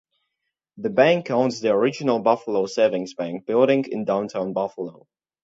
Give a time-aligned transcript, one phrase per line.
[0.77, 5.05] The bank owns the original Buffalo Savings Bank building in downtown Buffalo.